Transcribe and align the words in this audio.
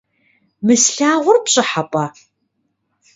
Мы 0.65 0.73
слъагъур 0.83 1.37
пщӏыхьэпӏэ? 1.43 2.05